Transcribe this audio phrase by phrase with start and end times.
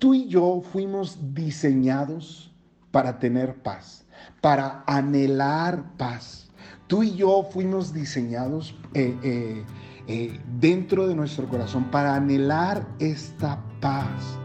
[0.00, 2.50] tú y yo fuimos diseñados
[2.90, 4.04] para tener paz,
[4.40, 6.50] para anhelar paz.
[6.88, 9.62] Tú y yo fuimos diseñados eh, eh,
[10.08, 14.38] eh, dentro de nuestro corazón para anhelar esta paz.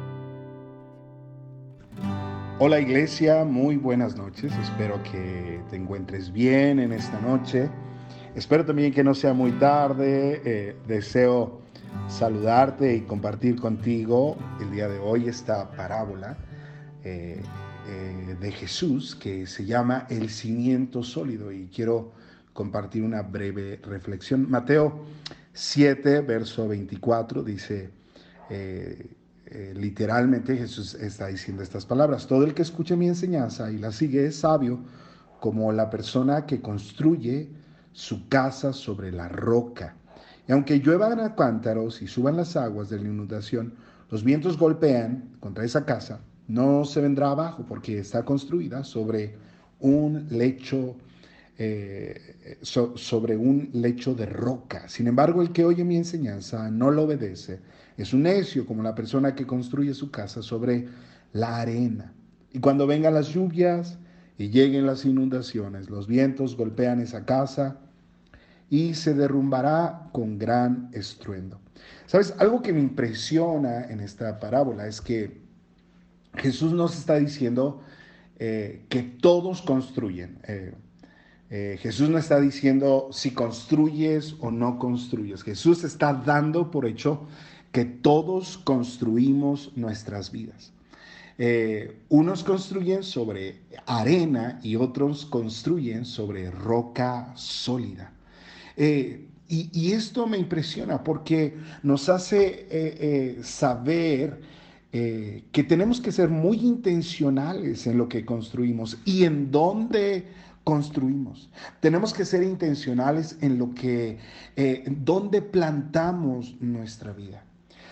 [2.60, 4.54] Hola iglesia, muy buenas noches.
[4.62, 7.70] Espero que te encuentres bien en esta noche.
[8.36, 10.76] Espero también que no sea muy tarde.
[10.86, 11.64] deseo
[12.07, 16.38] saludarte y compartir contigo el día de hoy esta parábola
[17.04, 22.13] de Jesús que se llama el cimiento sólido y quiero
[22.55, 24.49] compartir una breve reflexión.
[24.49, 25.05] Mateo
[25.54, 27.91] 7, verso 24 dice,
[28.49, 29.07] eh,
[29.46, 33.91] eh, literalmente Jesús está diciendo estas palabras, todo el que escuche mi enseñanza y la
[33.91, 34.80] sigue es sabio
[35.41, 37.49] como la persona que construye
[37.91, 39.96] su casa sobre la roca.
[40.48, 43.73] Y aunque lluevan a cántaros y suban las aguas de la inundación,
[44.12, 49.35] los vientos golpean contra esa casa, no se vendrá abajo porque está construida sobre
[49.79, 50.96] un lecho
[51.57, 54.90] eh, sobre un lecho de roca.
[54.90, 57.62] Sin embargo, el que oye mi enseñanza no lo obedece.
[57.98, 60.90] Es un necio como la persona que construye su casa sobre
[61.32, 62.13] la arena.
[62.51, 63.98] Y cuando vengan las lluvias
[64.38, 67.79] y lleguen las inundaciones, los vientos golpean esa casa
[68.69, 71.59] y se derrumbará con gran estruendo.
[72.08, 72.34] ¿Sabes?
[72.38, 75.41] Algo que me impresiona en esta parábola es que
[76.35, 77.81] Jesús nos está diciendo
[78.38, 80.40] eh, que todos construyen.
[80.47, 80.74] Eh,
[81.50, 85.44] eh, Jesús no está diciendo si construyes o no construyes.
[85.44, 87.28] Jesús está dando por hecho
[87.72, 90.72] que todos construimos nuestras vidas.
[92.07, 98.15] Unos construyen sobre arena y otros construyen sobre roca sólida.
[98.78, 104.41] Eh, y, esto me impresiona porque nos hace saber
[104.91, 110.25] que tenemos que ser muy intencionales en lo que construimos y en dónde
[110.66, 111.50] construimos.
[111.79, 114.17] Tenemos que ser intencionales en lo que,
[114.57, 117.44] eh, donde plantamos nuestra vida.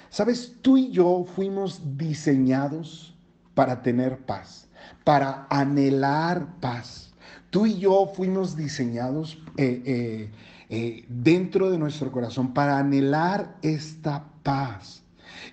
[0.10, 3.16] Sabes, tú y yo fuimos diseñados
[3.54, 4.68] para tener paz,
[5.06, 7.13] para anhelar paz.
[7.54, 10.32] Tú y yo fuimos diseñados eh,
[10.70, 15.04] eh, dentro de nuestro corazón para anhelar esta paz.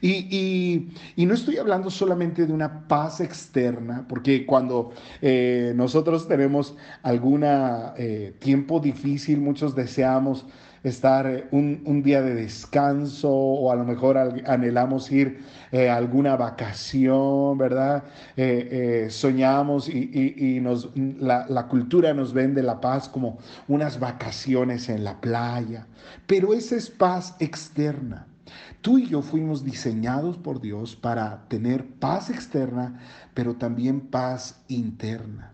[0.00, 0.88] Y,
[1.19, 8.34] no estoy hablando solamente de una paz externa, porque cuando eh, nosotros tenemos algún eh,
[8.38, 10.47] tiempo difícil, muchos deseamos
[10.83, 17.59] estar eh, un, día de descanso o a lo mejor anhelamos ir a alguna vacación,
[17.59, 18.03] ¿verdad?
[19.09, 25.21] soñamos y, nos, la, la, cultura nos vende la paz como unas vacaciones en la
[25.21, 25.87] playa,
[26.27, 28.27] pero esa es paz externa.
[28.81, 32.99] Tú y yo fuimos diseñados por Dios para tener paz externa,
[33.35, 35.53] pero también paz interna.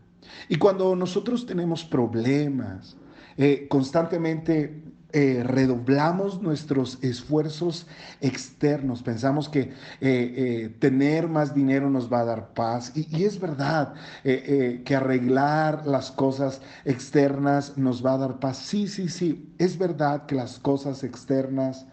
[0.49, 2.97] Y cuando nosotros tenemos problemas,
[3.37, 7.87] eh, constantemente eh, redoblamos nuestros esfuerzos
[8.21, 12.93] externos, pensamos que eh, tener más dinero nos va a dar paz.
[12.95, 18.59] Y es verdad que arreglar las cosas externas nos va a dar paz.
[18.59, 21.87] Sí, sí, sí, es verdad que las cosas externas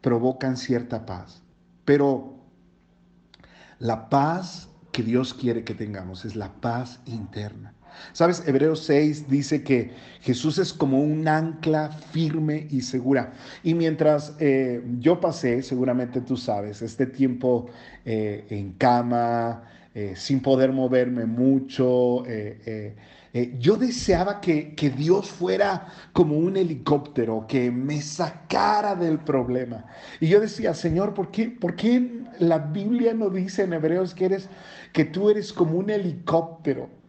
[0.00, 1.42] provocan cierta paz.
[1.84, 2.36] Pero
[3.78, 7.74] la paz que Dios quiere que tengamos es la paz interna.
[8.12, 9.90] Sabes, Hebreos 6 dice que
[10.20, 13.32] Jesús es como un ancla firme y segura.
[13.62, 17.68] Y mientras eh, yo pasé, seguramente tú sabes, este tiempo
[18.04, 19.64] eh, en cama,
[19.94, 22.24] eh, sin poder moverme mucho,
[23.60, 29.84] yo deseaba que, Dios fuera como un helicóptero, que me sacara del problema.
[30.20, 34.26] Y yo decía, Señor, ¿por qué, ¿por qué la Biblia no dice en Hebreos que,
[34.26, 34.48] eres,
[34.92, 36.99] que tú eres como un helicóptero?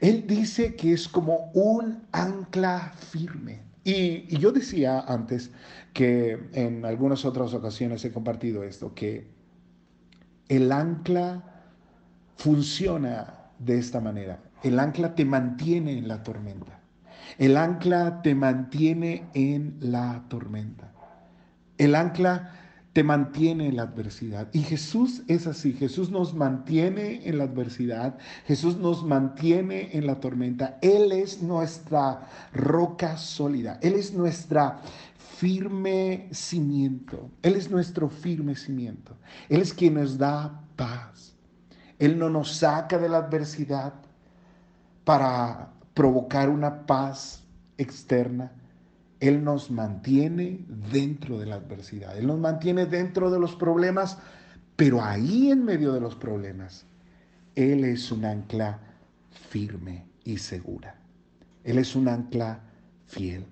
[0.00, 3.62] Él dice que es como un ancla firme.
[3.84, 5.50] Y, yo decía antes
[5.92, 9.28] que en algunas otras ocasiones he compartido esto, que
[10.48, 11.42] el ancla
[12.36, 14.40] funciona de esta manera.
[14.62, 16.80] El ancla te mantiene en la tormenta.
[17.38, 20.92] El ancla te mantiene en la tormenta.
[21.78, 22.59] El ancla
[22.92, 24.48] te mantiene en la adversidad.
[24.52, 25.72] Y Jesús es así.
[25.72, 28.18] Jesús nos mantiene en la adversidad.
[28.46, 30.78] Jesús nos mantiene en la tormenta.
[30.82, 33.78] Él es nuestra roca sólida.
[33.80, 34.80] Él es nuestra
[35.36, 37.30] firme cimiento.
[37.42, 39.16] Él es nuestro firme cimiento.
[39.48, 41.34] Él es quien nos da paz.
[41.98, 43.94] Él no nos saca de la adversidad
[45.04, 47.44] para provocar una paz
[47.78, 48.52] externa.
[49.20, 54.18] Él nos mantiene dentro de la adversidad, Él nos mantiene dentro de los problemas,
[54.76, 56.86] Pero ahí en medio de los problemas,
[57.54, 58.80] Él es un ancla
[59.50, 60.94] firme y segura.
[61.64, 62.60] Él es un ancla
[63.06, 63.44] fiel.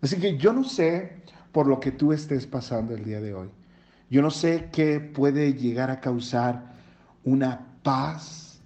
[0.00, 1.22] Así que yo no sé
[1.52, 3.48] por lo que tú estés pasando el día de hoy.
[4.10, 6.74] Yo no sé qué puede llegar a causar
[7.24, 8.60] una paz,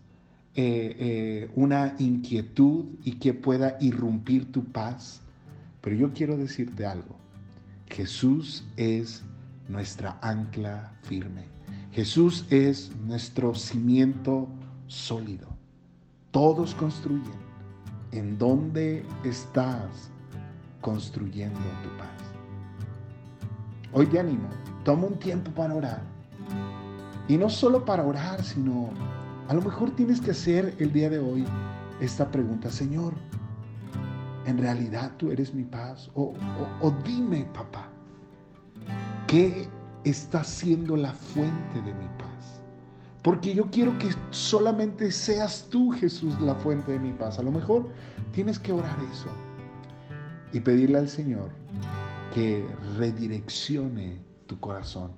[0.54, 5.20] eh, eh, una inquietud y que pueda irrumpir tu paz.
[5.88, 7.16] Pero yo quiero decirte algo.
[7.86, 9.24] Jesús es
[9.70, 11.46] nuestra ancla firme.
[11.92, 14.50] Jesús es nuestro cimiento
[14.86, 15.48] sólido.
[16.30, 17.40] Todos construyen.
[18.12, 20.10] ¿En dónde estás
[20.82, 22.20] construyendo tu paz?
[23.94, 24.50] Hoy te animo,
[24.84, 26.02] toma un tiempo para orar.
[27.28, 28.90] Y no solo para orar, sino
[29.48, 31.46] a lo mejor tienes que hacer el día de hoy
[32.02, 33.14] esta pregunta, Señor,
[34.48, 36.10] ¿en realidad tú eres mi paz?
[36.14, 36.34] O,
[36.80, 37.88] o dime, papá,
[39.26, 39.68] ¿qué
[40.04, 42.62] está siendo la fuente de mi paz?
[43.22, 47.38] Porque yo quiero que solamente seas tú, Jesús, la fuente de mi paz.
[47.38, 47.90] A lo mejor
[48.32, 49.28] tienes que orar eso
[50.52, 51.50] y pedirle al Señor
[52.34, 52.66] que
[52.96, 55.12] redireccione tu corazón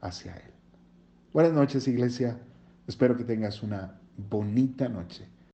[0.00, 0.50] hacia Él.
[1.32, 2.36] Buenas noches, iglesia.
[2.88, 5.28] Espero que tengas una bonita noche.